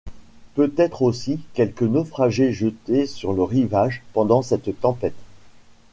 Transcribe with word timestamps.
Peut-être 0.55 1.03
aussi 1.03 1.39
quelque 1.53 1.85
naufragé 1.85 2.53
jeté 2.53 3.05
sur 3.05 3.33
le 3.33 3.43
rivage 3.43 4.01
pendant 4.13 4.41
cette 4.41 4.79
tempête... 4.79 5.13